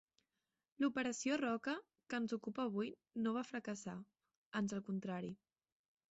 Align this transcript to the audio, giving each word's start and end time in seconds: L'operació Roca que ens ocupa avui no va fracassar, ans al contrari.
L'operació 0.83 1.35
Roca 1.41 1.73
que 2.13 2.17
ens 2.21 2.33
ocupa 2.37 2.65
avui 2.69 2.89
no 3.25 3.33
va 3.35 3.43
fracassar, 3.49 3.95
ans 4.61 4.73
al 4.79 4.83
contrari. 4.89 5.31